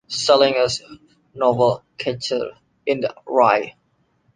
Salinger's 0.07 0.81
novel 1.35 1.83
"Catcher 1.99 2.53
in 2.87 3.01
the 3.01 3.13
Rye". 3.27 3.75